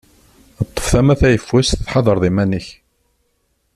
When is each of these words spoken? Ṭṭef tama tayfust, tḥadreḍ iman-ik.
Ṭṭef 0.67 0.85
tama 0.91 1.15
tayfust, 1.19 1.79
tḥadreḍ 1.85 2.23
iman-ik. 2.29 2.67